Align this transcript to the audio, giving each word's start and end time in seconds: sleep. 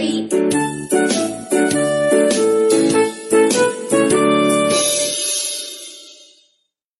sleep. 0.00 0.39